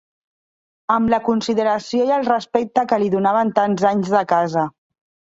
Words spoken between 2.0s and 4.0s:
i el respecte que li donaven tants